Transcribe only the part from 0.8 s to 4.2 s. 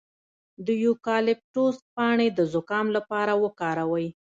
یوکالیپټوس پاڼې د زکام لپاره وکاروئ